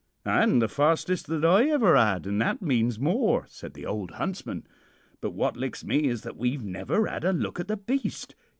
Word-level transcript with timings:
"'And 0.25 0.63
the 0.63 0.67
fastest 0.67 1.27
that 1.27 1.43
ever 1.43 1.95
I 1.95 2.13
'ad, 2.15 2.25
an' 2.25 2.39
that 2.39 2.59
means 2.59 2.97
more,' 2.97 3.45
said 3.47 3.75
the 3.75 3.85
old 3.85 4.09
huntsman. 4.13 4.65
'But 5.21 5.35
what 5.35 5.55
licks 5.57 5.83
me 5.83 6.05
is 6.05 6.23
that 6.23 6.37
we've 6.37 6.63
never 6.63 7.07
'ad 7.07 7.23
a 7.23 7.31
look 7.33 7.59
at 7.59 7.67
the 7.67 7.77
beast. 7.77 8.33